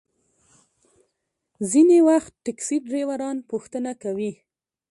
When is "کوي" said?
4.03-4.31